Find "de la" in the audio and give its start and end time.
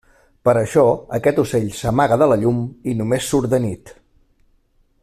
2.23-2.39